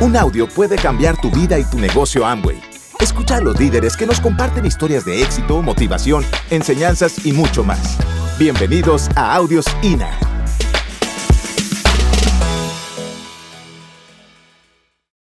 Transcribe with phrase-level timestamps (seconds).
[0.00, 2.62] Un audio puede cambiar tu vida y tu negocio Amway.
[3.00, 7.98] Escucha a los líderes que nos comparten historias de éxito, motivación, enseñanzas y mucho más.
[8.38, 10.16] Bienvenidos a Audios INA.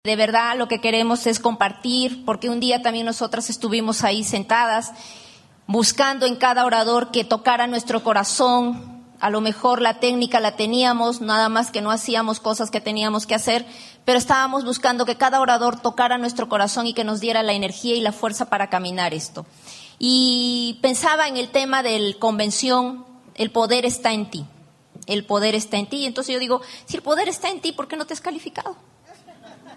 [0.03, 4.91] De verdad lo que queremos es compartir, porque un día también nosotras estuvimos ahí sentadas
[5.69, 11.21] buscando en cada orador que tocara nuestro corazón, a lo mejor la técnica la teníamos,
[11.21, 13.67] nada más que no hacíamos cosas que teníamos que hacer,
[14.05, 17.95] pero estábamos buscando que cada orador tocara nuestro corazón y que nos diera la energía
[17.95, 19.45] y la fuerza para caminar esto.
[19.99, 24.45] Y pensaba en el tema del convención, el poder está en ti.
[25.07, 26.07] El poder está en ti.
[26.07, 28.77] Entonces yo digo, si el poder está en ti, ¿por qué no te has calificado?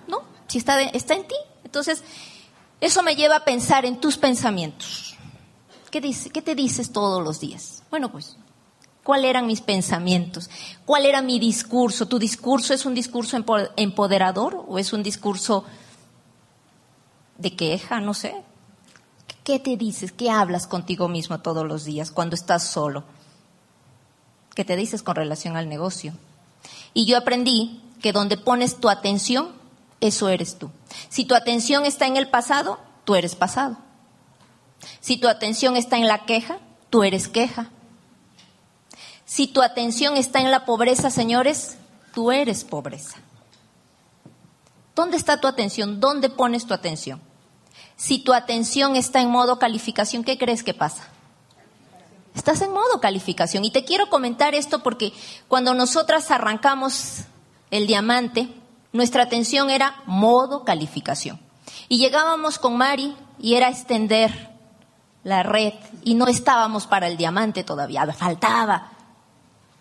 [0.08, 0.22] ¿No?
[0.48, 1.36] Si está, está en ti.
[1.64, 2.04] Entonces,
[2.80, 5.16] eso me lleva a pensar en tus pensamientos.
[5.90, 6.02] ¿Qué,
[6.32, 7.84] ¿Qué te dices todos los días?
[7.90, 8.38] Bueno, pues
[9.04, 10.50] ¿Cuáles eran mis pensamientos?
[10.86, 12.08] ¿Cuál era mi discurso?
[12.08, 13.38] ¿Tu discurso es un discurso
[13.76, 15.66] empoderador o es un discurso
[17.38, 18.00] de queja?
[18.00, 18.36] No sé.
[19.44, 20.12] ¿Qué te dices?
[20.12, 23.04] ¿Qué hablas contigo mismo todos los días cuando estás solo?
[24.54, 26.14] ¿Qué te dices con relación al negocio?
[26.94, 29.50] Y yo aprendí que donde pones tu atención,
[30.00, 30.70] eso eres tú.
[31.10, 33.78] Si tu atención está en el pasado, tú eres pasado.
[35.00, 36.60] Si tu atención está en la queja,
[36.92, 37.70] tú eres queja.
[39.32, 41.78] Si tu atención está en la pobreza, señores,
[42.14, 43.16] tú eres pobreza.
[44.94, 46.02] ¿Dónde está tu atención?
[46.02, 47.22] ¿Dónde pones tu atención?
[47.96, 51.08] Si tu atención está en modo calificación, ¿qué crees que pasa?
[52.36, 53.64] Estás en modo calificación.
[53.64, 55.14] Y te quiero comentar esto porque
[55.48, 57.20] cuando nosotras arrancamos
[57.70, 58.50] el diamante,
[58.92, 61.40] nuestra atención era modo calificación.
[61.88, 64.50] Y llegábamos con Mari y era extender
[65.24, 68.91] la red y no estábamos para el diamante todavía, faltaba.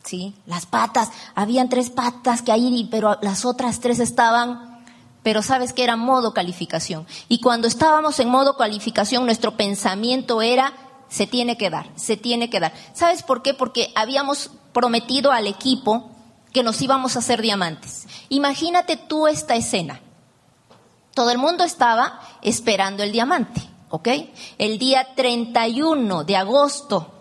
[0.04, 0.34] ¿Sí?
[0.46, 4.82] Las patas, habían tres patas que ahí, pero las otras tres estaban,
[5.22, 7.06] pero sabes que era modo calificación.
[7.28, 10.72] Y cuando estábamos en modo calificación, nuestro pensamiento era,
[11.08, 12.72] se tiene que dar, se tiene que dar.
[12.94, 13.54] ¿Sabes por qué?
[13.54, 16.10] Porque habíamos prometido al equipo
[16.52, 18.06] que nos íbamos a hacer diamantes.
[18.28, 20.00] Imagínate tú esta escena.
[21.14, 24.08] Todo el mundo estaba esperando el diamante, ¿ok?
[24.58, 27.12] El día 31 de agosto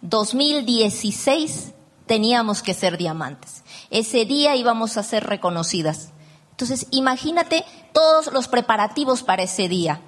[0.00, 1.73] 2016
[2.06, 3.62] teníamos que ser diamantes.
[3.90, 6.10] Ese día íbamos a ser reconocidas.
[6.50, 10.00] Entonces, imagínate todos los preparativos para ese día.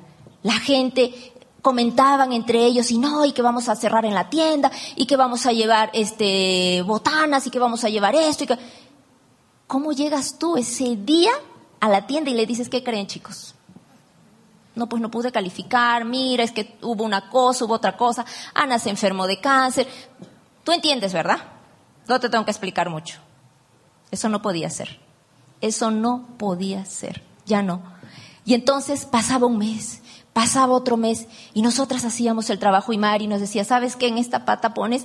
[0.42, 4.70] La gente comentaban entre ellos y no, y que vamos a cerrar en la tienda,
[4.94, 8.58] y que vamos a llevar este botanas, y que vamos a llevar esto, y que...
[9.66, 11.32] ¿Cómo llegas tú ese día
[11.80, 13.56] a la tienda y le dices, ¿qué creen chicos?
[14.76, 18.24] No, pues no pude calificar, mira, es que hubo una cosa, hubo otra cosa,
[18.54, 19.88] Ana se enfermó de cáncer.
[20.62, 21.55] Tú entiendes, ¿verdad?
[22.08, 23.18] No te tengo que explicar mucho.
[24.10, 25.00] Eso no podía ser.
[25.60, 27.22] Eso no podía ser.
[27.46, 27.82] Ya no.
[28.44, 30.02] Y entonces pasaba un mes,
[30.32, 34.06] pasaba otro mes, y nosotras hacíamos el trabajo y Mari nos decía, ¿sabes qué?
[34.06, 35.04] En esta pata pones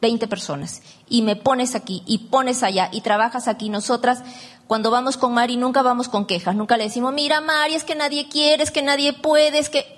[0.00, 3.70] 20 personas y me pones aquí y pones allá y trabajas aquí.
[3.70, 4.22] Nosotras,
[4.68, 7.96] cuando vamos con Mari, nunca vamos con quejas, nunca le decimos, mira Mari, es que
[7.96, 9.96] nadie quiere, es que nadie puede, es que...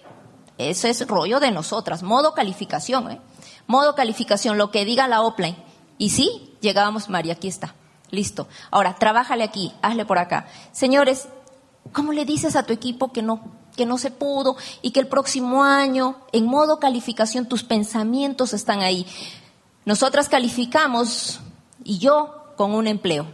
[0.57, 3.21] Eso es rollo de nosotras, modo calificación, ¿eh?
[3.69, 5.57] Modo calificación, lo que diga la offline.
[5.99, 7.75] Y sí, llegábamos, María, aquí está.
[8.11, 8.49] Listo.
[8.71, 10.47] Ahora, trabájale aquí, hazle por acá.
[10.73, 11.29] Señores,
[11.93, 13.43] ¿cómo le dices a tu equipo que no,
[13.77, 18.81] que no se pudo y que el próximo año, en modo calificación, tus pensamientos están
[18.81, 19.07] ahí?
[19.85, 21.41] Nosotras calificamos
[21.85, 23.27] y yo con un empleo.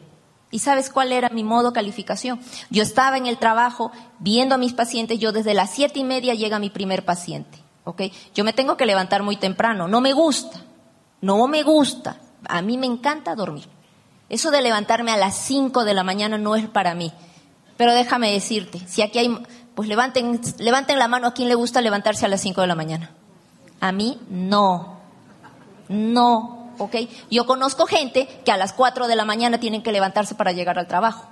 [0.51, 2.41] ¿Y sabes cuál era mi modo calificación?
[2.71, 6.35] Yo estaba en el trabajo viendo a mis pacientes, yo desde las siete y media
[6.35, 7.65] llega mi primer paciente.
[7.85, 8.03] ¿ok?
[8.35, 10.61] Yo me tengo que levantar muy temprano, no me gusta,
[11.21, 12.17] no me gusta,
[12.49, 13.69] a mí me encanta dormir.
[14.29, 17.13] Eso de levantarme a las 5 de la mañana no es para mí.
[17.77, 19.37] Pero déjame decirte, si aquí hay,
[19.75, 22.75] pues levanten, levanten la mano a quien le gusta levantarse a las 5 de la
[22.75, 23.11] mañana.
[23.81, 25.01] A mí no.
[25.89, 26.97] No, ¿ok?
[27.31, 30.79] Yo conozco gente que a las 4 de la mañana tienen que levantarse para llegar
[30.79, 31.27] al trabajo.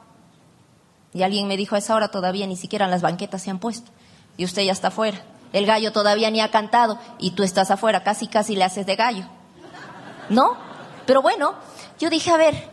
[1.14, 3.90] Y alguien me dijo a esa hora todavía ni siquiera las banquetas se han puesto.
[4.36, 5.22] Y usted ya está afuera.
[5.52, 8.96] El gallo todavía ni ha cantado y tú estás afuera, casi casi le haces de
[8.96, 9.24] gallo.
[10.28, 10.56] ¿No?
[11.06, 11.54] Pero bueno,
[11.98, 12.70] yo dije, a ver,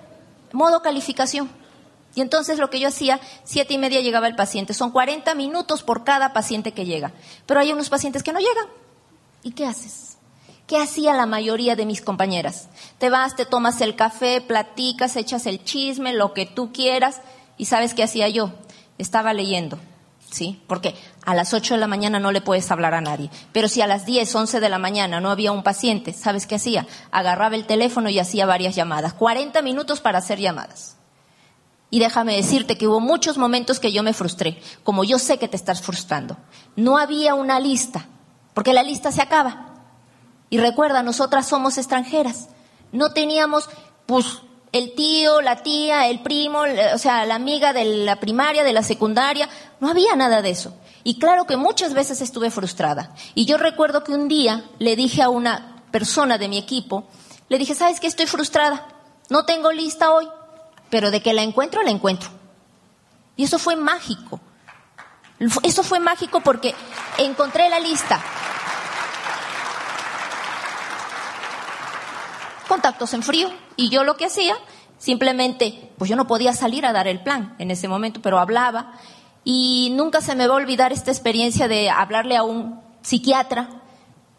[0.52, 1.50] modo calificación.
[2.16, 4.74] Y entonces lo que yo hacía, siete y media llegaba el paciente.
[4.74, 7.14] Son 40 minutos por cada paciente que llega.
[7.46, 8.66] Pero hay unos pacientes que no llegan.
[9.44, 10.18] ¿Y qué haces?
[10.68, 12.70] ¿Qué hacía la mayoría de mis compañeras?
[12.98, 17.22] Te vas, te tomas el café, platicas, echas el chisme, lo que tú quieras.
[17.58, 18.52] ¿Y sabes qué hacía yo?
[18.98, 19.80] Estaba leyendo.
[20.32, 20.62] ¿Sí?
[20.68, 20.96] Porque
[21.26, 23.30] a las 8 de la mañana no le puedes hablar a nadie.
[23.52, 26.56] Pero si a las 10, 11 de la mañana no había un paciente, ¿sabes qué
[26.56, 26.88] hacía?
[27.12, 29.14] Agarraba el teléfono y hacía varias llamadas.
[29.14, 30.98] 40 minutos para hacer llamadas.
[31.92, 35.48] Y déjame decirte que hubo muchos momentos que yo me frustré, como yo sé que
[35.48, 36.38] te estás frustrando.
[36.76, 38.06] No había una lista,
[38.54, 39.74] porque la lista se acaba.
[40.52, 42.50] Y recuerda, nosotras somos extranjeras.
[42.92, 43.70] No teníamos,
[44.06, 44.42] pues,
[44.72, 46.64] el tío, la tía, el primo,
[46.94, 49.50] o sea, la amiga de la primaria, de la secundaria.
[49.80, 50.76] No había nada de eso.
[51.04, 53.14] Y claro que muchas veces estuve frustrada.
[53.34, 57.08] Y yo recuerdo que un día le dije a una persona de mi equipo,
[57.48, 58.08] le dije, ¿sabes qué?
[58.08, 58.88] Estoy frustrada.
[59.30, 60.28] No tengo lista hoy,
[60.90, 62.30] pero de que la encuentro, la encuentro.
[63.36, 64.40] Y eso fue mágico.
[65.64, 66.76] Eso fue mágico porque
[67.18, 68.22] encontré la lista.
[72.70, 73.50] Contactos en frío.
[73.76, 74.56] Y yo lo que hacía,
[75.00, 78.94] simplemente, pues yo no podía salir a dar el plan en ese momento, pero hablaba.
[79.44, 83.82] Y nunca se me va a olvidar esta experiencia de hablarle a un psiquiatra.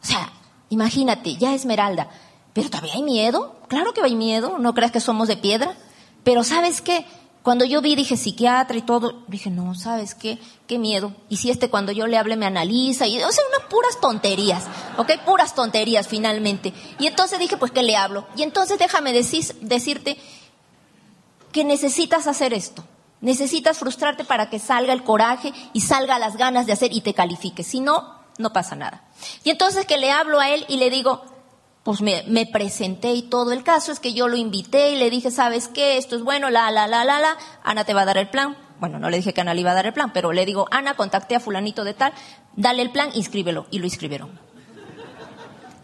[0.01, 0.31] O sea,
[0.69, 2.09] imagínate, ya Esmeralda,
[2.53, 3.57] pero todavía hay miedo.
[3.67, 5.75] Claro que hay miedo, no creas que somos de piedra.
[6.23, 7.07] Pero ¿sabes qué?
[7.43, 10.39] Cuando yo vi, dije psiquiatra y todo, dije, no, ¿sabes qué?
[10.67, 11.15] Qué miedo.
[11.31, 14.65] Y si este cuando yo le hable me analiza, y, o sea, unas puras tonterías,
[14.99, 15.13] ¿ok?
[15.25, 16.75] Puras tonterías finalmente.
[16.99, 18.27] Y entonces dije, pues, ¿qué le hablo?
[18.37, 20.19] Y entonces déjame decir, decirte
[21.51, 22.85] que necesitas hacer esto.
[23.23, 27.15] Necesitas frustrarte para que salga el coraje y salga las ganas de hacer y te
[27.15, 27.63] califique.
[27.63, 29.05] Si no, no pasa nada.
[29.45, 31.23] Y entonces que le hablo a él y le digo,
[31.91, 33.51] pues me, presenté y todo.
[33.51, 35.97] El caso es que yo lo invité y le dije, ¿sabes qué?
[35.97, 37.37] Esto es bueno, la, la, la, la, la.
[37.65, 38.57] Ana te va a dar el plan.
[38.79, 40.69] Bueno, no le dije que Ana le iba a dar el plan, pero le digo,
[40.71, 42.13] Ana, contacté a fulanito de tal,
[42.55, 43.67] dale el plan, inscríbelo.
[43.73, 44.39] Y lo inscribieron.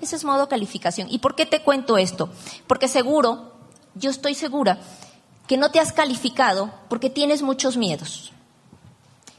[0.01, 1.09] Ese es modo calificación.
[1.11, 2.31] ¿Y por qué te cuento esto?
[2.69, 3.57] Porque seguro,
[3.97, 4.79] yo estoy segura,
[5.49, 8.33] que no te has calificado porque tienes muchos miedos.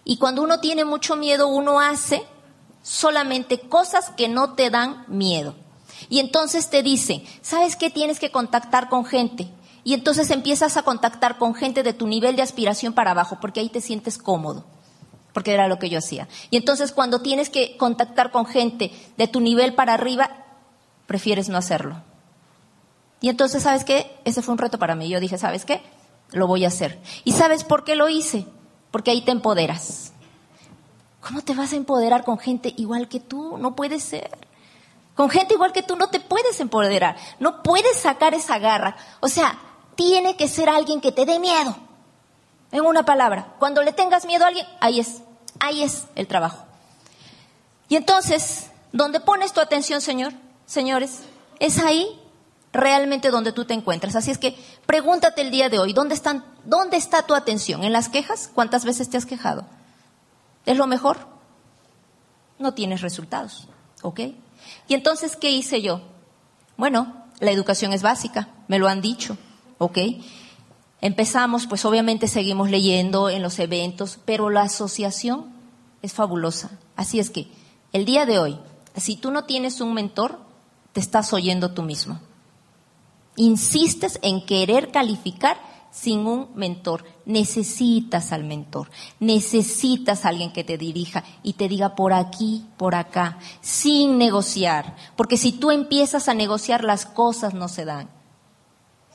[0.04, 2.26] Y cuando uno tiene mucho miedo, uno hace
[2.82, 5.56] solamente cosas que no te dan miedo.
[6.10, 7.90] Y entonces te dice, ¿sabes qué?
[7.90, 9.50] Tienes que contactar con gente.
[9.84, 13.62] Y entonces empiezas a contactar con gente de tu nivel de aspiración para abajo, porque
[13.62, 14.66] ahí te sientes cómodo,
[15.34, 16.28] porque era lo que yo hacía.
[16.50, 20.30] Y entonces cuando tienes que contactar con gente de tu nivel para arriba,
[21.06, 22.04] prefieres no hacerlo.
[23.22, 24.20] Y entonces, ¿sabes qué?
[24.26, 25.10] Ese fue un reto para mí.
[25.10, 25.82] Yo dije, ¿sabes qué?
[26.32, 27.00] Lo voy a hacer.
[27.24, 28.46] ¿Y sabes por qué lo hice?
[28.92, 30.12] Porque ahí te empoderas.
[31.22, 33.58] ¿Cómo te vas a empoderar con gente igual que tú?
[33.58, 34.47] No puede ser.
[35.18, 38.96] Con gente igual que tú no te puedes empoderar, no puedes sacar esa garra.
[39.20, 39.58] O sea,
[39.96, 41.76] tiene que ser alguien que te dé miedo.
[42.72, 45.24] En una palabra, cuando le tengas miedo a alguien, ahí es,
[45.60, 46.64] ahí es el trabajo.
[47.90, 50.34] Y entonces, ¿dónde pones tu atención, Señor?
[50.68, 51.22] Señores,
[51.60, 52.22] es ahí
[52.72, 54.16] realmente donde tú te encuentras.
[54.16, 54.56] Así es que
[54.86, 57.84] pregúntate el día de hoy, ¿dónde, están, ¿dónde está tu atención?
[57.84, 58.52] ¿En las quejas?
[58.54, 59.66] ¿Cuántas veces te has quejado?
[60.68, 61.18] ¿Es lo mejor?
[62.60, 63.68] No tienes resultados,
[64.04, 64.20] ¿ok?
[64.88, 66.02] Y entonces, ¿qué hice yo?
[66.78, 69.38] Bueno, la educación es básica, me lo han dicho,
[69.78, 69.98] ¿ok?
[71.02, 75.54] Empezamos, pues obviamente seguimos leyendo en los eventos, pero la asociación
[76.02, 76.72] es fabulosa.
[76.96, 77.48] Así es que,
[77.94, 78.60] el día de hoy,
[78.96, 80.40] si tú no tienes un mentor,
[80.94, 82.20] te estás oyendo tú mismo.
[83.36, 85.58] Insistes en querer calificar
[85.92, 87.04] sin un mentor.
[87.26, 88.90] Necesitas al mentor,
[89.20, 94.96] necesitas a alguien que te dirija y te diga por aquí, por acá, sin negociar.
[95.16, 98.10] Porque si tú empiezas a negociar, las cosas no se dan.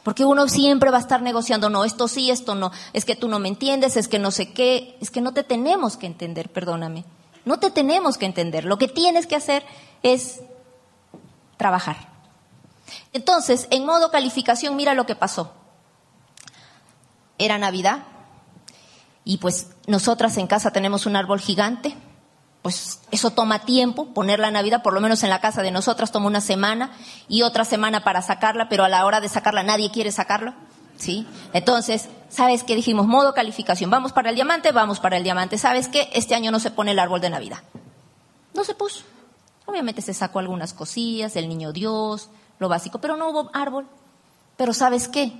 [0.02, 3.28] Porque uno siempre va a estar negociando, no, esto sí, esto no, es que tú
[3.28, 6.50] no me entiendes, es que no sé qué, es que no te tenemos que entender,
[6.50, 7.04] perdóname.
[7.44, 8.64] No te tenemos que entender.
[8.64, 9.64] Lo que tienes que hacer
[10.02, 10.40] es
[11.56, 11.96] trabajar.
[13.12, 15.52] Entonces, en modo calificación, mira lo que pasó
[17.44, 18.04] era Navidad
[19.24, 21.96] y pues nosotras en casa tenemos un árbol gigante,
[22.62, 26.12] pues eso toma tiempo, poner la Navidad, por lo menos en la casa de nosotras
[26.12, 26.92] toma una semana
[27.28, 30.54] y otra semana para sacarla, pero a la hora de sacarla nadie quiere sacarlo,
[30.96, 31.26] ¿sí?
[31.52, 33.06] Entonces, ¿sabes qué dijimos?
[33.06, 35.58] Modo calificación, vamos para el diamante, vamos para el diamante.
[35.58, 36.08] ¿Sabes qué?
[36.12, 37.58] Este año no se pone el árbol de Navidad.
[38.54, 39.02] No se puso.
[39.66, 43.86] Obviamente se sacó algunas cosillas, el niño Dios, lo básico, pero no hubo árbol.
[44.56, 45.32] Pero ¿sabes qué?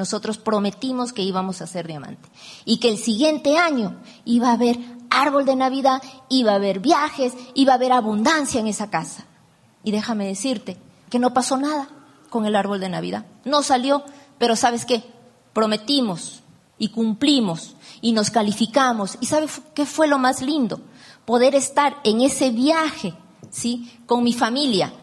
[0.00, 2.26] Nosotros prometimos que íbamos a ser diamante
[2.64, 4.78] y que el siguiente año iba a haber
[5.10, 9.26] árbol de Navidad, iba a haber viajes, iba a haber abundancia en esa casa.
[9.84, 10.78] Y déjame decirte
[11.10, 11.86] que no pasó nada
[12.30, 13.26] con el árbol de Navidad.
[13.44, 14.02] No salió,
[14.38, 15.04] pero ¿sabes qué?
[15.52, 16.40] Prometimos
[16.78, 19.18] y cumplimos y nos calificamos.
[19.20, 20.80] ¿Y sabes qué fue lo más lindo?
[21.26, 23.12] Poder estar en ese viaje,
[23.50, 24.00] ¿sí?
[24.06, 24.94] Con mi familia,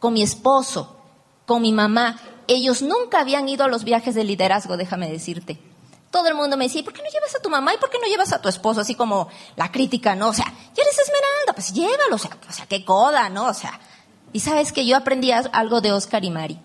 [0.00, 0.96] con mi esposo,
[1.46, 2.16] con mi mamá
[2.54, 5.58] ellos nunca habían ido a los viajes de liderazgo, déjame decirte.
[6.10, 7.98] Todo el mundo me decía, ¿por qué no llevas a tu mamá y por qué
[8.00, 8.80] no llevas a tu esposo?
[8.80, 10.28] Así como la crítica, ¿no?
[10.28, 13.46] O sea, ya eres Esmeralda, pues llévalo, o sea, o sea, qué coda, ¿no?
[13.46, 13.78] O sea,
[14.32, 16.58] y sabes que yo aprendí algo de Oscar y Mari.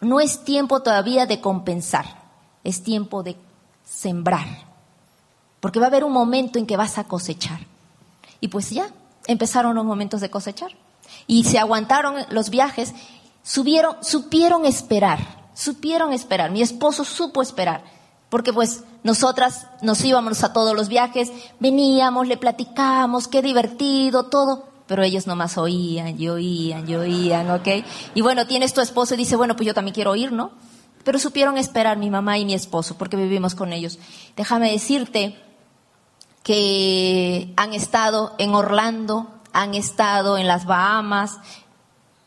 [0.00, 2.06] No es tiempo todavía de compensar,
[2.62, 3.36] es tiempo de
[3.84, 4.46] sembrar,
[5.58, 7.60] porque va a haber un momento en que vas a cosechar.
[8.40, 8.88] Y pues ya,
[9.26, 10.70] empezaron los momentos de cosechar.
[11.26, 12.94] Y se aguantaron los viajes,
[13.42, 16.50] subieron, supieron esperar, supieron esperar.
[16.50, 17.84] Mi esposo supo esperar,
[18.28, 24.68] porque pues nosotras nos íbamos a todos los viajes, veníamos, le platicábamos, qué divertido, todo,
[24.86, 27.68] pero ellos nomás oían y oían y oían, ¿ok?
[28.14, 30.50] Y bueno, tienes tu esposo y dice, bueno, pues yo también quiero oír, ¿no?
[31.04, 33.98] Pero supieron esperar mi mamá y mi esposo, porque vivimos con ellos.
[34.36, 35.40] Déjame decirte
[36.42, 41.38] que han estado en Orlando, han estado en las Bahamas,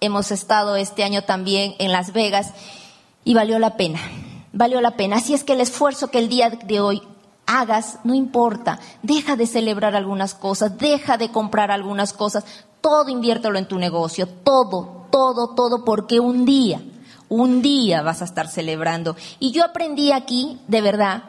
[0.06, 2.52] hemos estado este año también en Las Vegas
[3.24, 4.00] y valió la pena,
[4.52, 5.18] valió la pena.
[5.18, 7.02] Así es que el esfuerzo que el día de hoy
[7.46, 12.46] hagas, no importa, deja de celebrar algunas cosas, deja de comprar algunas cosas,
[12.82, 16.82] todo inviértelo en tu negocio, todo, todo, todo, porque un día,
[17.30, 19.16] un día vas a estar celebrando.
[19.40, 21.24] Y yo aprendí aquí, de verdad,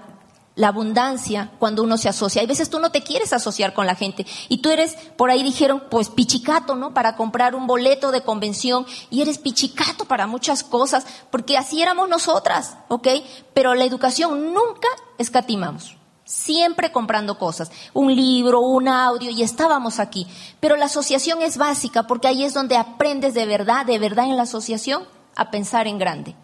[0.56, 2.40] la abundancia cuando uno se asocia.
[2.40, 5.42] Hay veces tú no te quieres asociar con la gente y tú eres, por ahí
[5.42, 6.94] dijeron, pues pichicato, ¿no?
[6.94, 12.08] Para comprar un boleto de convención y eres pichicato para muchas cosas, porque así éramos
[12.08, 13.08] nosotras, ¿ok?
[13.52, 15.96] Pero la educación nunca escatimamos.
[16.26, 20.26] Siempre comprando cosas, un libro, un audio, y estábamos aquí.
[20.58, 24.38] Pero la asociación es básica porque ahí es donde aprendes de verdad, de verdad en
[24.38, 25.02] la asociación,
[25.36, 26.34] a pensar en grande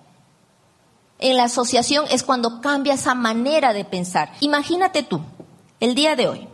[1.20, 4.32] en la asociación es cuando cambia esa manera de pensar.
[4.40, 5.20] Imagínate tú,
[5.78, 6.48] el día de hoy,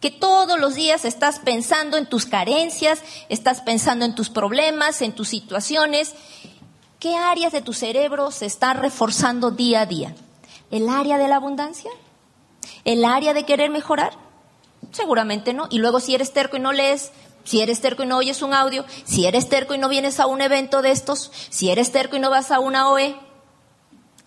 [0.00, 5.12] que todos los días estás pensando en tus carencias, estás pensando en tus problemas, en
[5.12, 6.14] tus situaciones.
[7.00, 10.14] ¿Qué áreas de tu cerebro se están reforzando día a día?
[10.70, 11.90] ¿El área de la abundancia?
[12.84, 14.12] ¿El área de querer mejorar?
[14.92, 15.66] Seguramente no.
[15.70, 17.10] Y luego si eres terco y no lees,
[17.44, 20.26] si eres terco y no oyes un audio, si eres terco y no vienes a
[20.26, 23.16] un evento de estos, si eres terco y no vas a una OE,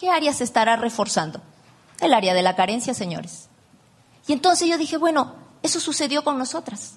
[0.02, 1.42] ¿Qué área se estará reforzando?
[2.00, 3.50] El área de la carencia, señores.
[4.26, 6.94] Y entonces yo dije, bueno, eso sucedió con nosotras.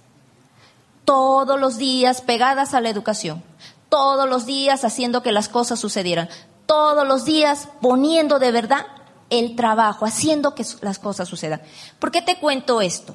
[1.05, 3.45] Todos los días pegadas a la educación,
[3.91, 6.31] todos los días haciendo que las cosas sucedieran,
[6.65, 8.87] todos los días poniendo de verdad
[9.29, 11.61] el trabajo, haciendo que las cosas sucedan.
[11.99, 13.15] ¿Por qué te cuento esto?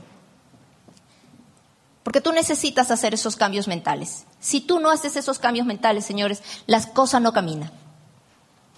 [2.04, 4.26] Porque tú necesitas hacer esos cambios mentales.
[4.40, 7.72] Si tú no haces esos cambios mentales, señores, las cosas no caminan.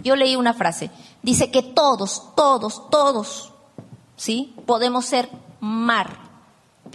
[0.03, 0.89] Yo leí una frase,
[1.21, 3.53] dice que todos, todos, todos,
[4.15, 4.55] ¿sí?
[4.65, 5.29] Podemos ser
[5.59, 6.17] mar,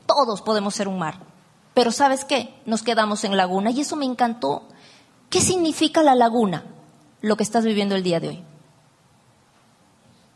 [0.06, 1.18] todos podemos ser un mar.
[1.74, 2.54] Pero ¿sabes qué?
[2.64, 4.62] Nos quedamos en laguna y eso me encantó.
[5.28, 6.64] ¿Qué significa la laguna?
[7.20, 8.44] Lo que estás viviendo el día de hoy.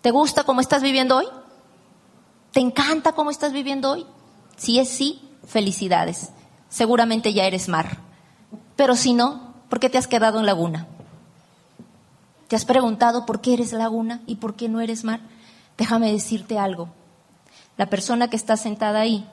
[0.02, 1.26] ¿Te gusta cómo estás viviendo hoy?
[2.52, 4.06] ¿Te encanta cómo estás viviendo hoy?
[4.56, 6.30] Si es sí, felicidades.
[6.68, 7.98] Seguramente ya eres mar.
[8.76, 10.88] Pero si no, ¿por qué te has quedado en laguna?
[12.50, 15.20] ¿Te has preguntado por qué eres laguna y por qué no eres mar?
[15.78, 16.88] Déjame decirte algo.
[17.76, 19.24] La persona que está sentada ahí,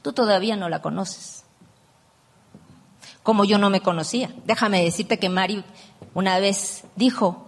[0.00, 1.44] tú todavía no la conoces.
[3.22, 4.34] Como yo no me conocía.
[4.46, 5.66] Déjame decirte que Mari
[6.14, 7.44] una vez dijo,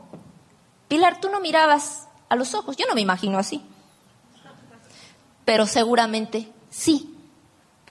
[0.88, 2.76] Pilar, tú no mirabas a los ojos.
[2.76, 3.62] Yo no me imagino así.
[5.46, 7.16] Pero seguramente sí.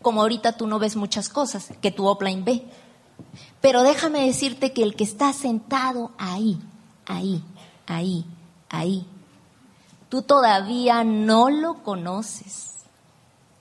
[0.03, 2.63] Como ahorita tú no ves muchas cosas que tu offline ve.
[3.59, 6.61] Pero déjame decirte que el que está sentado ahí,
[7.05, 7.43] ahí,
[7.87, 8.25] ahí,
[8.69, 9.05] ahí.
[10.09, 12.71] Tú todavía no lo conoces.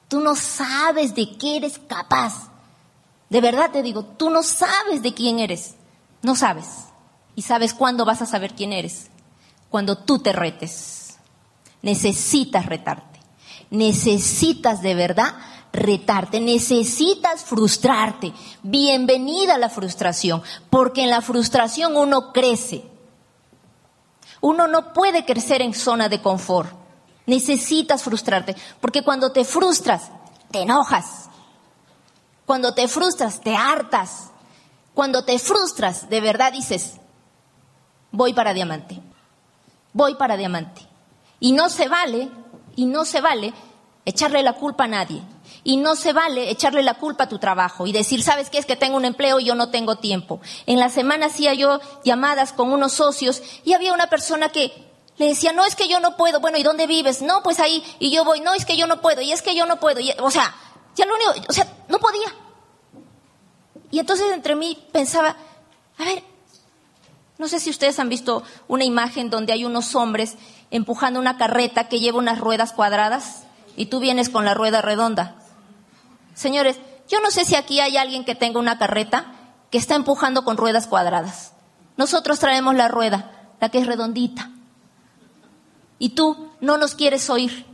[0.08, 2.50] Tú no sabes de qué eres capaz.
[3.30, 5.74] De verdad te digo, tú no sabes de quién eres.
[6.22, 6.86] No sabes.
[7.34, 9.10] ¿Y sabes cuándo vas a saber quién eres?
[9.70, 11.16] Cuando tú te retes.
[11.82, 13.20] Necesitas retarte.
[13.70, 15.34] Necesitas de verdad
[15.74, 18.32] retarte, necesitas frustrarte.
[18.62, 22.84] Bienvenida a la frustración, porque en la frustración uno crece.
[24.44, 26.70] Uno no puede crecer en zona de confort.
[27.24, 30.10] Necesitas frustrarte, porque cuando te frustras,
[30.50, 31.30] te enojas.
[32.44, 34.32] Cuando te frustras, te hartas.
[34.92, 36.96] Cuando te frustras, de verdad dices,
[38.12, 39.00] voy para diamante.
[39.94, 40.86] Voy para diamante.
[41.40, 42.28] Y no se vale,
[42.76, 43.54] y no se vale
[44.04, 45.22] echarle la culpa a nadie.
[45.64, 48.58] Y no se vale echarle la culpa a tu trabajo y decir, ¿sabes qué?
[48.58, 50.40] Es que tengo un empleo y yo no tengo tiempo.
[50.66, 54.72] En la semana hacía yo llamadas con unos socios y había una persona que
[55.16, 56.40] le decía, no, es que yo no puedo.
[56.40, 57.22] Bueno, ¿y dónde vives?
[57.22, 57.82] No, pues ahí.
[57.98, 59.22] Y yo voy, no, es que yo no puedo.
[59.22, 60.00] Y es que yo no puedo.
[60.20, 60.54] o sea,
[60.96, 62.34] ya lo único, o sea, no podía.
[63.90, 65.36] Y entonces entre mí pensaba,
[65.98, 66.22] a ver,
[67.38, 70.36] no sé si ustedes han visto una imagen donde hay unos hombres
[70.70, 73.44] empujando una carreta que lleva unas ruedas cuadradas
[73.76, 75.43] y tú vienes con la rueda redonda.
[76.34, 79.32] Señores, yo no sé si aquí hay alguien que tenga una carreta
[79.70, 81.52] que está empujando con ruedas cuadradas.
[81.96, 84.50] Nosotros traemos la rueda, la que es redondita.
[85.98, 87.66] Y tú no nos quieres oír.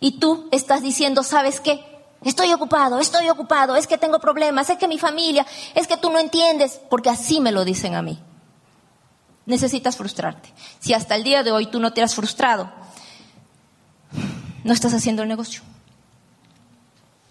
[0.00, 1.84] Y tú estás diciendo, ¿sabes qué?
[2.24, 6.10] Estoy ocupado, estoy ocupado, es que tengo problemas, es que mi familia, es que tú
[6.10, 8.18] no entiendes, porque así me lo dicen a mí.
[9.46, 10.52] Necesitas frustrarte.
[10.80, 12.70] Si hasta el día de hoy tú no te has frustrado,
[14.64, 15.62] no estás haciendo el negocio.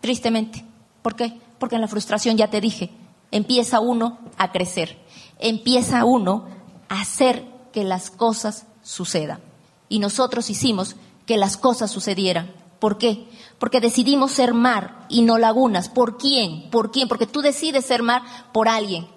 [0.01, 0.65] Tristemente.
[1.08, 1.40] ¿Por qué?
[1.58, 2.92] Porque en la frustración ya te dije,
[3.32, 5.02] empieza uno a crecer,
[5.40, 6.50] empieza uno
[6.90, 9.40] a hacer que las cosas sucedan.
[9.88, 12.52] Y nosotros hicimos que las cosas sucedieran.
[12.80, 13.26] ¿Por qué?
[13.58, 15.88] Porque decidimos ser mar y no lagunas.
[15.88, 16.70] ¿Por quién?
[16.72, 17.08] ¿Por quién?
[17.08, 19.08] Porque tú decides ser mar por alguien.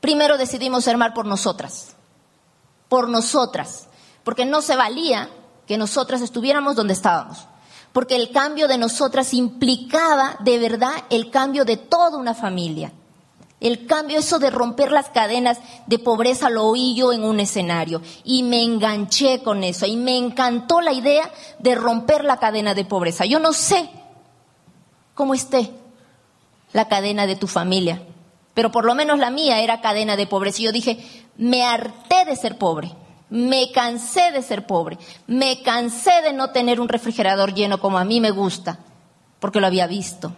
[0.00, 1.94] Primero decidimos ser mar por nosotras.
[2.88, 3.86] Por nosotras.
[4.24, 5.30] Porque no se valía
[5.68, 7.46] que nosotras estuviéramos donde estábamos.
[7.94, 12.92] Porque el cambio de nosotras implicaba de verdad el cambio de toda una familia.
[13.60, 18.02] El cambio, eso de romper las cadenas de pobreza, lo oí yo en un escenario
[18.24, 22.84] y me enganché con eso y me encantó la idea de romper la cadena de
[22.84, 23.26] pobreza.
[23.26, 23.88] Yo no sé
[25.14, 25.70] cómo esté
[26.72, 28.02] la cadena de tu familia,
[28.54, 30.62] pero por lo menos la mía era cadena de pobreza.
[30.62, 30.98] Y yo dije,
[31.36, 32.90] me harté de ser pobre,
[33.34, 38.04] me cansé de ser pobre, me cansé de no tener un refrigerador lleno como a
[38.04, 38.78] mí me gusta,
[39.40, 40.34] porque lo había visto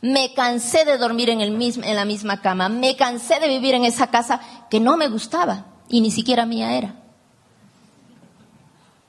[0.00, 2.68] me cansé de dormir en, en la misma cama.
[2.68, 4.40] Me cansé de vivir en esa casa
[4.70, 6.94] que no me gustaba y ni siquiera mía era.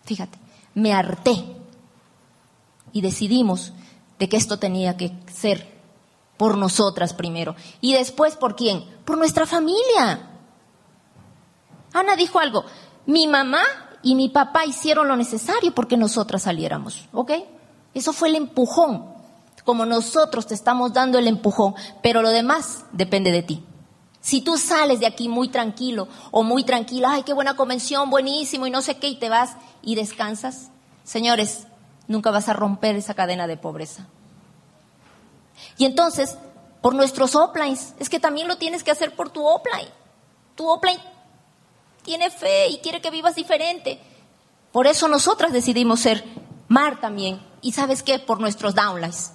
[0.05, 0.38] Fíjate,
[0.74, 1.45] me harté
[2.91, 3.74] y decidimos
[4.17, 5.79] de que esto tenía que ser
[6.38, 7.55] por nosotras primero.
[7.81, 8.83] Y después, ¿por quién?
[9.05, 10.27] Por nuestra familia.
[11.93, 12.65] Ana dijo algo,
[13.10, 13.62] mi mamá
[14.04, 17.32] y mi papá hicieron lo necesario porque nosotras saliéramos, ¿ok?
[17.94, 19.20] Eso fue el empujón
[19.66, 23.63] como nosotros te estamos dando el empujón, pero lo demás depende de ti.
[24.20, 28.66] Si tú sales de aquí muy tranquilo o muy tranquila, ay, qué buena convención, buenísimo
[28.66, 30.72] y no sé qué, y te vas y descansas,
[31.04, 31.68] señores,
[32.08, 34.08] nunca vas a romper esa cadena de pobreza.
[35.78, 36.36] Y entonces,
[36.82, 39.89] por nuestros uplines, es que también lo tienes que hacer por tu upline.
[40.56, 41.00] Tu upline
[42.10, 44.00] tiene fe y quiere que vivas diferente.
[44.72, 46.26] Por eso nosotras decidimos ser
[46.67, 47.39] mar también.
[47.62, 48.17] Y sabes qué?
[48.17, 49.34] Por nuestros downlines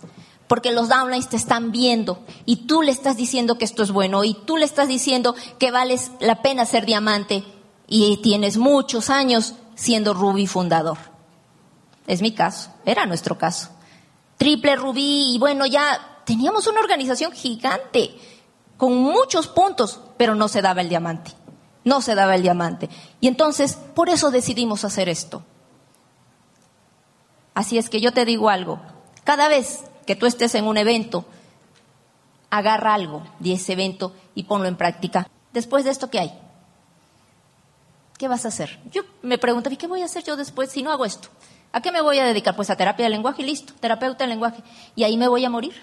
[0.49, 4.25] porque los downlines te están viendo y tú le estás diciendo que esto es bueno
[4.25, 7.45] y tú le estás diciendo que vales la pena ser diamante
[7.87, 10.99] y tienes muchos años siendo Rubí fundador.
[12.07, 13.71] Es mi caso, era nuestro caso.
[14.37, 18.15] Triple Rubí y bueno, ya teníamos una organización gigante
[18.77, 21.33] con muchos puntos, pero no se daba el diamante.
[21.85, 22.89] No se daba el diamante.
[23.21, 25.43] Y entonces, por eso decidimos hacer esto.
[27.55, 28.81] Así es que yo te digo algo,
[29.23, 31.25] cada vez que tú estés en un evento,
[32.51, 35.29] agarra algo de ese evento y ponlo en práctica.
[35.53, 36.41] Después de esto, ¿qué hay?
[38.19, 38.81] ¿Qué vas a hacer?
[38.93, 41.29] Yo me pregunto, ¿y qué voy a hacer yo después si no hago esto?
[41.73, 42.55] ¿A qué me voy a dedicar?
[42.55, 44.63] Pues a terapia de lenguaje y listo, terapeuta de lenguaje.
[44.95, 45.75] Y ahí me voy a morir.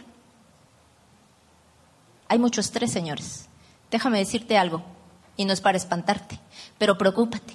[2.30, 3.50] Hay mucho estrés, señores.
[3.90, 4.82] Déjame decirte algo,
[5.38, 6.40] y no es para espantarte,
[6.78, 7.54] pero preocúpate.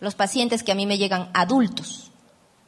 [0.00, 2.10] Los pacientes que a mí me llegan adultos,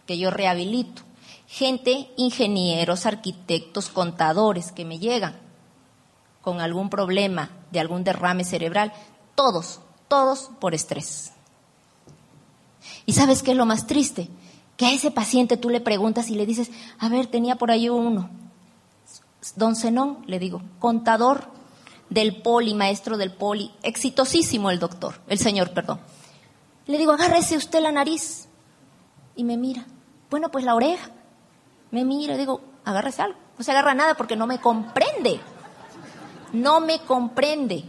[0.06, 1.02] que yo rehabilito,
[1.46, 5.36] gente, ingenieros, arquitectos, contadores que me llegan
[6.42, 8.92] con algún problema de algún derrame cerebral,
[9.34, 11.32] todos, todos por estrés.
[13.04, 14.28] ¿Y sabes qué es lo más triste?
[14.76, 17.88] Que a ese paciente tú le preguntas y le dices, a ver, tenía por ahí
[17.88, 18.30] uno,
[19.56, 21.55] don Zenón, le digo, contador
[22.10, 26.00] del poli, maestro del poli, exitosísimo el doctor, el señor, perdón.
[26.86, 28.48] Le digo, agárrese usted la nariz.
[29.34, 29.86] Y me mira,
[30.30, 31.10] bueno, pues la oreja
[31.90, 33.38] me mira digo, agárrese algo.
[33.58, 35.40] No se agarra nada porque no me comprende.
[36.52, 37.84] No me comprende.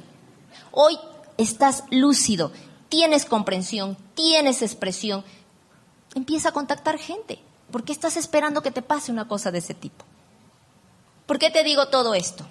[0.71, 0.97] Hoy
[1.38, 2.51] estás lúcido,
[2.89, 5.23] tienes comprensión, tienes expresión.
[6.15, 7.39] Empieza a contactar gente.
[7.71, 10.06] ¿Por qué estás esperando que te pase una cosa de ese tipo?
[11.25, 12.47] ¿Por qué te digo todo esto?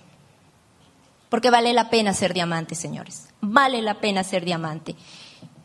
[1.37, 3.29] Porque vale la pena ser diamante, señores.
[3.43, 4.97] Vale la pena ser diamante.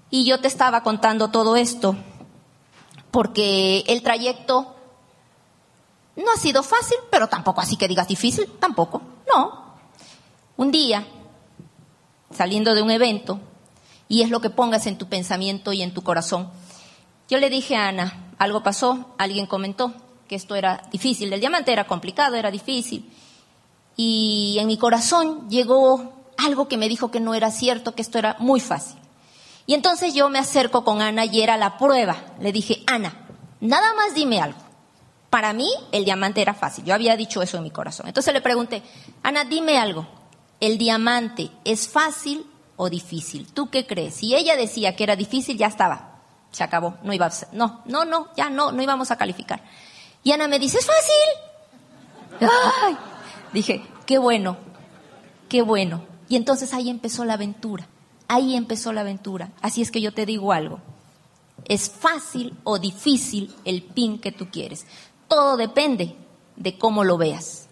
[0.09, 1.95] Y yo te estaba contando todo esto
[3.09, 4.75] porque el trayecto
[6.17, 9.01] no ha sido fácil, pero tampoco así que digas difícil, tampoco.
[9.33, 9.77] No.
[10.57, 11.07] Un día,
[12.31, 13.39] saliendo de un evento,
[14.09, 16.51] y es lo que pongas en tu pensamiento y en tu corazón,
[17.29, 19.93] yo le dije a Ana, algo pasó, alguien comentó
[20.27, 23.09] que esto era difícil, el diamante era complicado, era difícil,
[23.95, 28.17] y en mi corazón llegó algo que me dijo que no era cierto, que esto
[28.17, 28.97] era muy fácil.
[29.65, 32.17] Y entonces yo me acerco con Ana y era la prueba.
[32.39, 33.27] Le dije, Ana,
[33.59, 34.59] nada más dime algo.
[35.29, 38.07] Para mí el diamante era fácil, yo había dicho eso en mi corazón.
[38.07, 38.83] Entonces le pregunté,
[39.23, 40.05] Ana, dime algo,
[40.59, 43.47] ¿el diamante es fácil o difícil?
[43.53, 44.15] ¿Tú qué crees?
[44.15, 46.19] Si ella decía que era difícil, ya estaba.
[46.51, 49.63] se acabó, no iba a ser, no, no, no, ya no, no íbamos a calificar.
[50.21, 52.49] Y Ana me dice, es fácil.
[52.83, 52.97] Ay,
[53.53, 54.57] dije, qué bueno,
[55.49, 56.03] qué bueno.
[56.29, 57.87] Y entonces ahí empezó la aventura,
[58.27, 59.51] ahí empezó la aventura.
[59.61, 60.79] Así es que yo te digo algo,
[61.65, 64.85] es fácil o difícil el pin que tú quieres.
[65.27, 66.15] Todo depende
[66.55, 67.67] de cómo lo veas.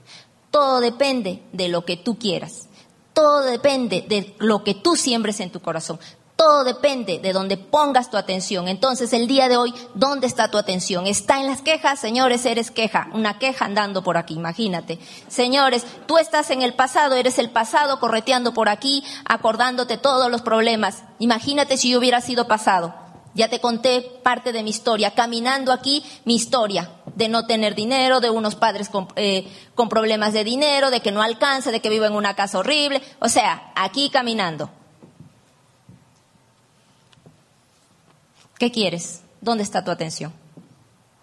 [0.52, 2.70] Todo depende de lo que tú quieras.
[3.13, 6.00] Todo depende de lo que tú siembres en tu corazón.
[6.39, 8.69] Todo depende de donde pongas tu atención.
[8.69, 11.06] Entonces, el día de hoy, ¿dónde está tu atención?
[11.06, 11.99] ¿Está en las quejas?
[11.99, 13.10] Señores, eres queja.
[13.12, 14.99] Una queja andando por aquí, imagínate.
[15.28, 20.41] Señores, tú estás en el pasado, eres el pasado correteando por aquí, acordándote todos los
[20.41, 21.04] problemas.
[21.19, 22.95] Imagínate si yo hubiera sido pasado.
[23.34, 28.21] Ya te conté parte de mi historia, caminando aquí mi historia, de no tener dinero,
[28.21, 31.89] de unos padres con, eh, con, problemas de dinero, de que no alcanza, de que
[31.89, 34.69] vivo en una casa horrible, o sea, aquí caminando.
[38.60, 39.22] ¿Qué quieres?
[39.39, 40.34] ¿Dónde está tu atención?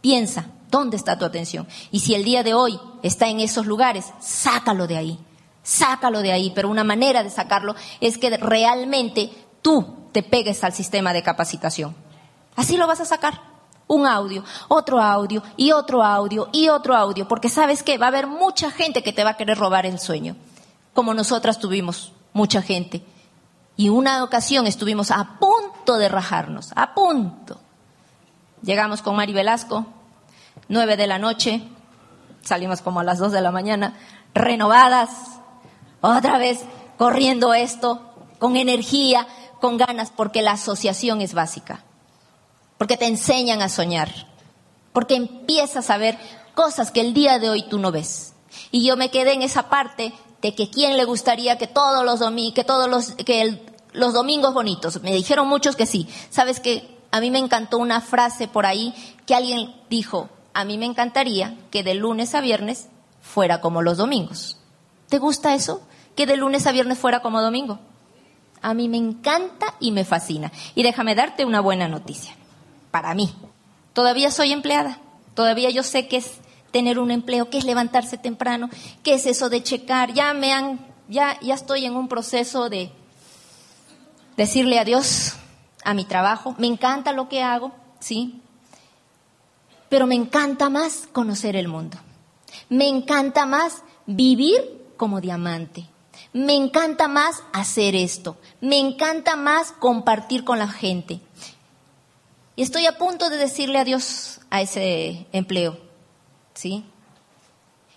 [0.00, 1.68] Piensa, ¿dónde está tu atención?
[1.90, 5.18] Y si el día de hoy está en esos lugares, sácalo de ahí,
[5.62, 10.72] sácalo de ahí, pero una manera de sacarlo es que realmente tú te pegues al
[10.72, 11.94] sistema de capacitación.
[12.56, 13.38] Así lo vas a sacar.
[13.86, 18.08] Un audio, otro audio y otro audio y otro audio, porque sabes que va a
[18.08, 20.36] haber mucha gente que te va a querer robar el sueño,
[20.94, 23.04] como nosotras tuvimos mucha gente.
[23.76, 27.60] Y una ocasión estuvimos a punto de rajarnos, a punto.
[28.62, 29.86] Llegamos con Mari Velasco,
[30.68, 31.62] nueve de la noche,
[32.42, 33.94] salimos como a las dos de la mañana,
[34.34, 35.10] renovadas,
[36.00, 36.64] otra vez
[36.96, 39.26] corriendo esto, con energía,
[39.60, 41.84] con ganas porque la asociación es básica,
[42.78, 44.10] porque te enseñan a soñar,
[44.92, 46.18] porque empiezas a ver
[46.54, 48.34] cosas que el día de hoy tú no ves.
[48.70, 50.14] Y yo me quedé en esa parte
[50.54, 53.60] que quién le gustaría que todos los domingos, que todos los, que
[53.92, 55.02] los domingos bonitos.
[55.02, 56.08] Me dijeron muchos que sí.
[56.30, 60.78] Sabes que a mí me encantó una frase por ahí que alguien dijo, a mí
[60.78, 62.88] me encantaría que de lunes a viernes
[63.20, 64.58] fuera como los domingos.
[65.08, 65.82] ¿Te gusta eso?
[66.14, 67.78] Que de lunes a viernes fuera como domingo.
[68.62, 70.50] A mí me encanta y me fascina.
[70.74, 72.34] Y déjame darte una buena noticia.
[72.90, 73.34] Para mí.
[73.92, 74.98] Todavía soy empleada.
[75.34, 76.40] Todavía yo sé qué es
[76.76, 78.68] tener un empleo, qué es levantarse temprano,
[79.02, 80.12] qué es eso de checar.
[80.12, 82.92] Ya me han, ya, ya estoy en un proceso de
[84.36, 85.36] decirle adiós
[85.84, 86.54] a mi trabajo.
[86.58, 88.42] Me encanta lo que hago, sí.
[89.88, 91.96] Pero me encanta más conocer el mundo.
[92.68, 94.60] Me encanta más vivir
[94.98, 95.86] como diamante.
[96.34, 98.36] Me encanta más hacer esto.
[98.60, 101.20] Me encanta más compartir con la gente.
[102.54, 105.85] Y estoy a punto de decirle adiós a ese empleo.
[106.56, 106.84] ¿Sí?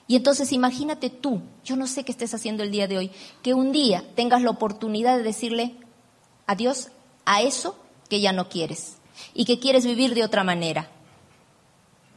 [0.06, 3.54] Y entonces imagínate tú, yo no sé qué estés haciendo el día de hoy, que
[3.54, 5.76] un día tengas la oportunidad de decirle
[6.46, 6.90] adiós
[7.26, 7.78] a eso
[8.10, 8.98] que ya no quieres
[9.34, 10.90] y que quieres vivir de otra manera.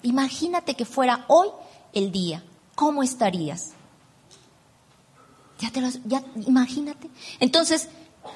[0.03, 1.49] Imagínate que fuera hoy
[1.93, 2.43] el día.
[2.75, 3.75] ¿Cómo estarías?
[5.61, 7.09] Ya te los, ya, imagínate.
[7.39, 7.89] Entonces,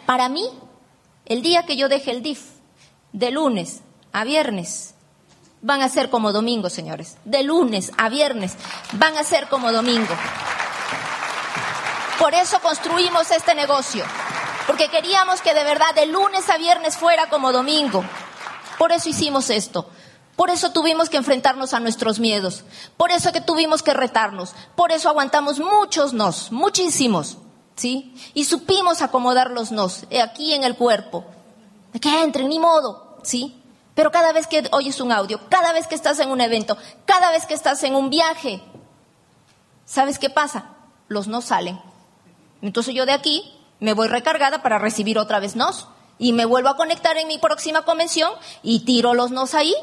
[0.04, 0.44] para mí,
[1.24, 2.44] el día que yo deje el DIF,
[3.12, 3.80] de lunes
[4.12, 4.95] a viernes,
[5.62, 7.16] van a ser como domingo, señores.
[7.24, 8.54] De lunes a viernes,
[8.92, 10.14] van a ser como domingo.
[12.18, 14.04] Por eso construimos este negocio,
[14.66, 18.04] porque queríamos que de verdad de lunes a viernes fuera como domingo.
[18.78, 19.88] Por eso hicimos esto.
[20.36, 22.64] Por eso tuvimos que enfrentarnos a nuestros miedos.
[22.96, 24.54] Por eso que tuvimos que retarnos.
[24.76, 27.38] Por eso aguantamos muchos nos, muchísimos.
[27.74, 28.14] ¿Sí?
[28.32, 31.24] Y supimos acomodar los nos eh, aquí en el cuerpo.
[32.00, 33.18] Que entren, ni modo.
[33.22, 33.62] ¿Sí?
[33.96, 37.32] Pero cada vez que oyes un audio, cada vez que estás en un evento, cada
[37.32, 38.62] vez que estás en un viaje,
[39.84, 40.76] ¿sabes qué pasa?
[41.08, 41.80] Los nos salen.
[42.62, 45.88] Entonces yo de aquí me voy recargada para recibir otra vez nos.
[46.18, 48.30] Y me vuelvo a conectar en mi próxima convención
[48.62, 49.74] y tiro los nos ahí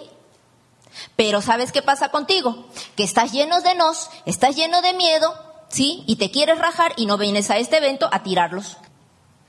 [1.16, 2.68] pero ¿sabes qué pasa contigo?
[2.96, 5.34] Que estás lleno de nos, estás lleno de miedo,
[5.70, 6.04] ¿sí?
[6.08, 8.78] Y te quieres rajar y no vienes a este evento a tirarlos.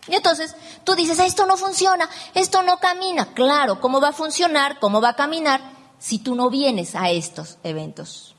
[0.08, 3.32] Y entonces tú dices, esto no funciona, esto no camina.
[3.34, 4.78] Claro, ¿cómo va a funcionar?
[4.78, 5.60] ¿Cómo va a caminar
[5.98, 8.34] si tú no vienes a estos eventos?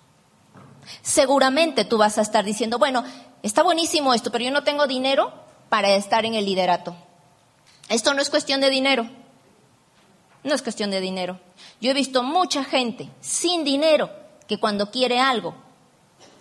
[1.01, 3.04] Seguramente tú vas a estar diciendo, bueno,
[3.41, 5.34] está buenísimo esto, pero yo no tengo dinero
[5.69, 6.95] para estar en el liderato.
[7.89, 9.10] Esto no es cuestión de dinero.
[10.43, 11.39] No es cuestión de dinero.
[11.82, 14.12] Yo he visto mucha gente sin dinero
[14.47, 15.56] que cuando quiere algo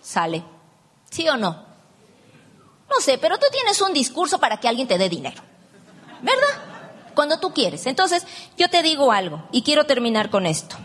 [0.01, 0.43] sale.
[1.09, 1.65] ¿Sí o no?
[2.95, 5.41] No sé, pero tú tienes un discurso para que alguien te dé dinero.
[6.21, 7.13] ¿Verdad?
[7.13, 7.85] Cuando tú quieres.
[7.87, 8.25] Entonces,
[8.57, 10.77] yo te digo algo y quiero terminar con esto.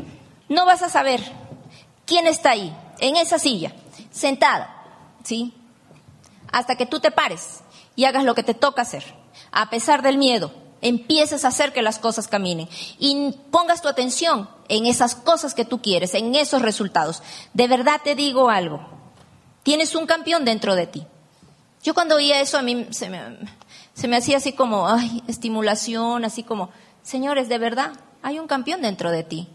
[0.49, 1.21] No vas a saber
[2.07, 3.73] quién está ahí, en esa silla,
[4.11, 4.85] sentada,
[5.23, 5.55] ¿sí?
[6.51, 7.61] Hasta que tú te pares
[7.95, 9.05] y hagas lo que te toca hacer,
[9.53, 12.69] a pesar del miedo, empieces a hacer que las cosas caminen
[12.99, 17.23] y pongas tu atención en esas cosas que tú quieres, en esos resultados.
[17.55, 18.81] De verdad te digo algo,
[19.63, 21.07] tienes un campeón dentro de ti.
[21.83, 23.21] Yo cuando oía eso a mí se me,
[23.95, 26.71] se me hacía así como, ay, estimulación, así como,
[27.03, 29.49] señores, de verdad, hay un campeón dentro de ti.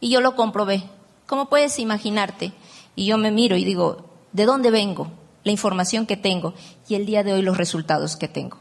[0.00, 0.84] Y yo lo comprobé.
[1.26, 2.52] ¿Cómo puedes imaginarte?
[2.96, 5.10] Y yo me miro y digo, ¿de dónde vengo?
[5.42, 6.54] La información que tengo
[6.88, 8.58] y el día de hoy los resultados que tengo.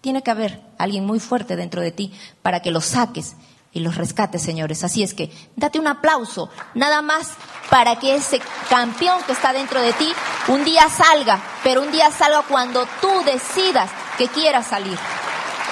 [0.00, 3.36] Tiene que haber alguien muy fuerte dentro de ti para que los saques
[3.74, 4.84] y los rescates, señores.
[4.84, 7.32] Así es que date un aplauso, nada más
[7.68, 10.10] para que ese campeón que está dentro de ti
[10.48, 14.96] un día salga, pero un día salga cuando tú decidas que quieras salir.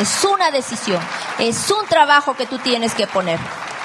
[0.00, 1.00] Es una decisión,
[1.38, 3.38] es un trabajo que tú tienes que poner.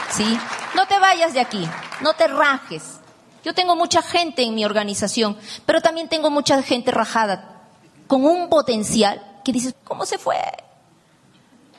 [0.10, 0.38] ¿Sí?
[0.74, 1.68] No te vayas de aquí,
[2.02, 3.00] no te rajes.
[3.44, 7.62] Yo tengo mucha gente en mi organización, pero también tengo mucha gente rajada,
[8.08, 10.38] con un potencial que dices, ¿cómo se fue?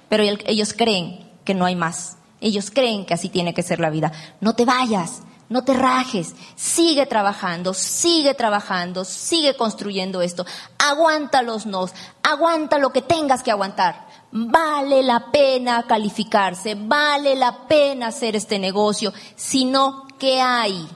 [0.09, 2.18] Pero ellos creen que no hay más.
[2.41, 4.13] Ellos creen que así tiene que ser la vida.
[4.41, 10.45] No te vayas, no te rajes, sigue trabajando, sigue trabajando, sigue construyendo esto.
[10.79, 14.07] Aguanta los nos, aguanta lo que tengas que aguantar.
[14.31, 20.87] Vale la pena calificarse, vale la pena hacer este negocio, sino ¿qué hay?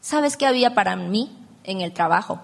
[0.00, 2.40] ¿Sabes qué había para mí en el trabajo?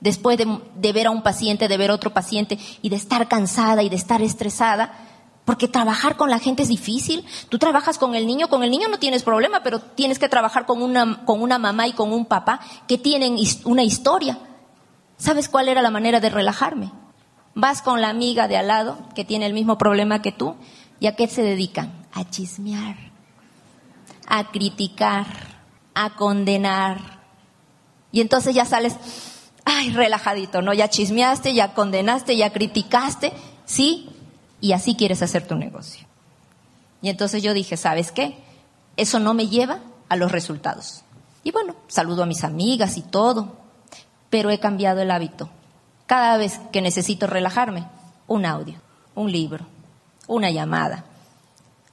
[0.00, 3.82] después de, ver a un paciente, de ver a otro paciente y de estar cansada
[3.82, 4.92] y de estar estresada,
[5.44, 7.24] porque trabajar con la gente es difícil.
[7.48, 10.66] Tú trabajas con el niño, con el niño no tienes problema, pero tienes que trabajar
[10.66, 14.38] con una, con una mamá y con un papá que tienen una historia.
[15.16, 16.92] ¿Sabes cuál era la manera de relajarme?
[17.54, 20.56] Vas con la amiga de al lado que tiene el mismo problema que tú
[21.00, 22.06] y a qué se dedican?
[22.12, 22.96] A chismear,
[24.28, 25.26] a criticar,
[25.94, 27.20] a condenar.
[28.12, 28.96] Y entonces ya sales,
[29.64, 30.72] ay, relajadito, ¿no?
[30.74, 33.32] Ya chismeaste, ya condenaste, ya criticaste,
[33.64, 34.09] ¿sí?
[34.60, 36.06] Y así quieres hacer tu negocio.
[37.02, 38.38] Y entonces yo dije, ¿sabes qué?
[38.96, 41.02] Eso no me lleva a los resultados.
[41.42, 43.56] Y bueno, saludo a mis amigas y todo,
[44.28, 45.48] pero he cambiado el hábito.
[46.06, 47.86] Cada vez que necesito relajarme,
[48.26, 48.76] un audio,
[49.14, 49.66] un libro,
[50.26, 51.04] una llamada,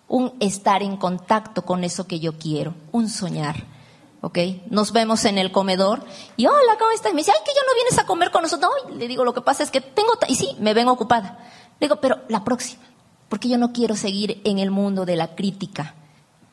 [0.07, 3.63] un estar en contacto con eso que yo quiero, un soñar
[4.21, 4.37] ¿ok?
[4.69, 6.03] Nos vemos en el comedor
[6.35, 7.13] y hola, ¿cómo estás?
[7.13, 8.71] Me dice, ay, que ya no vienes a comer con nosotros.
[8.89, 11.37] No, le digo, lo que pasa es que tengo, y sí, me ven ocupada.
[11.79, 12.83] Le digo, pero la próxima,
[13.29, 15.95] porque yo no quiero seguir en el mundo de la crítica,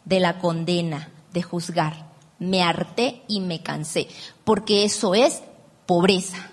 [0.04, 2.12] de la condena, de juzgar.
[2.38, 4.08] Me harté y me cansé,
[4.44, 5.42] porque eso es
[5.86, 6.50] pobreza.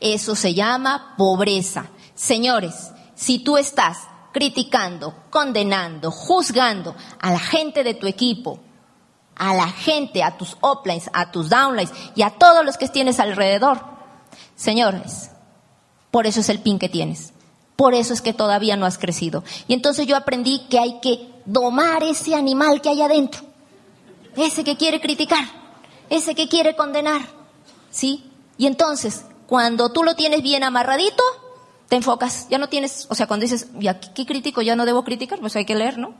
[0.00, 1.86] Eso se llama pobreza.
[2.14, 3.98] Señores, si tú estás
[4.32, 8.58] criticando, condenando, juzgando a la gente de tu equipo,
[9.36, 13.20] a la gente, a tus uplines, a tus downlines y a todos los que tienes
[13.20, 13.80] alrededor.
[14.56, 15.30] Señores,
[16.10, 17.31] por eso es el pin que tienes.
[17.82, 19.42] Por eso es que todavía no has crecido.
[19.66, 23.42] Y entonces yo aprendí que hay que domar ese animal que hay adentro.
[24.36, 25.44] Ese que quiere criticar,
[26.08, 27.22] ese que quiere condenar.
[27.90, 28.30] ¿Sí?
[28.56, 31.24] Y entonces, cuando tú lo tienes bien amarradito,
[31.88, 32.46] te enfocas.
[32.50, 34.62] Ya no tienes, o sea, cuando dices, ya, ¿qué critico?
[34.62, 36.14] Ya no debo criticar, pues hay que leer, ¿no?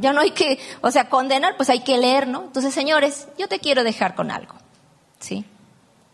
[0.00, 2.42] Ya no hay que, o sea, condenar, pues hay que leer, ¿no?
[2.42, 4.56] Entonces, señores, yo te quiero dejar con algo,
[5.20, 5.44] ¿sí?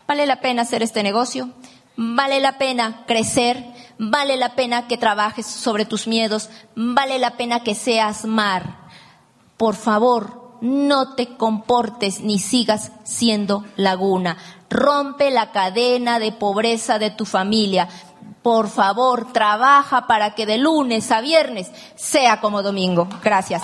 [0.07, 1.49] Vale la pena hacer este negocio,
[1.95, 7.61] vale la pena crecer, vale la pena que trabajes sobre tus miedos, vale la pena
[7.61, 8.77] que seas mar.
[9.57, 14.37] Por favor, no te comportes ni sigas siendo laguna.
[14.69, 17.87] Rompe la cadena de pobreza de tu familia
[18.45, 23.07] por favor, trabaja para que de lunes a viernes sea como domingo.
[23.23, 23.63] Gracias.